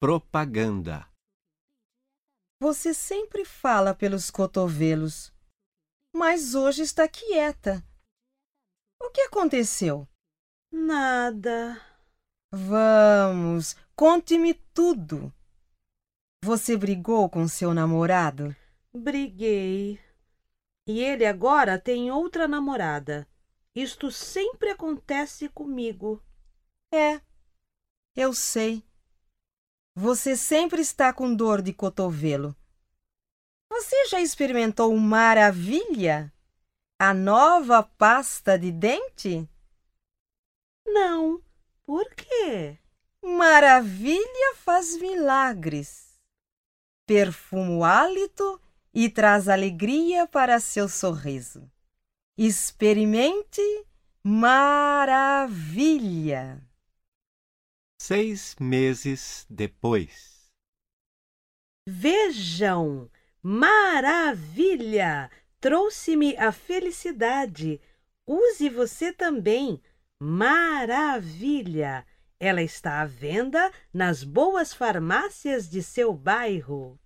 [0.00, 1.08] Propaganda.
[2.60, 5.32] Você sempre fala pelos cotovelos,
[6.14, 7.84] mas hoje está quieta.
[9.00, 10.08] O que aconteceu?
[10.70, 11.80] Nada.
[12.52, 15.32] Vamos, conte-me tudo.
[16.44, 18.54] Você brigou com seu namorado?
[18.92, 19.98] Briguei.
[20.86, 23.26] E ele agora tem outra namorada.
[23.74, 26.22] Isto sempre acontece comigo.
[26.92, 27.20] É,
[28.14, 28.84] eu sei.
[29.96, 32.56] Você sempre está com dor de cotovelo.
[33.70, 36.32] Você já experimentou Maravilha?
[36.98, 39.48] A nova pasta de dente?
[40.84, 41.40] Não.
[41.86, 42.76] Por quê?
[43.22, 46.18] Maravilha faz milagres.
[47.06, 48.60] Perfuma o hálito
[48.92, 51.70] e traz alegria para seu sorriso.
[52.36, 53.60] Experimente
[54.24, 55.54] Maravilha.
[58.06, 60.52] Seis meses depois.
[61.88, 63.10] Vejam!
[63.42, 65.30] Maravilha!
[65.58, 67.80] Trouxe-me a felicidade.
[68.26, 69.80] Use você também.
[70.20, 72.06] Maravilha!
[72.38, 77.00] Ela está à venda nas boas farmácias de seu bairro.